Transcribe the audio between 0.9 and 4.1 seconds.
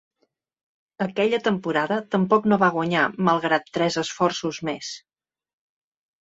Aquella temporada tampoc no va guanyar malgrat tres